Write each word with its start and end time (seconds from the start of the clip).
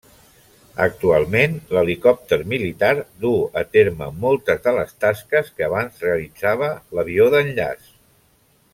Actualment, 0.85 1.53
l'helicòpter 1.77 2.39
militar 2.53 2.91
duu 3.25 3.37
a 3.63 3.63
terme 3.77 4.09
moltes 4.25 4.65
de 4.69 4.75
les 4.79 4.99
tasques 5.05 5.55
que 5.59 5.69
abans 5.71 6.03
realitzava 6.09 6.75
l'avió 6.99 7.33
d'enllaç. 7.37 7.97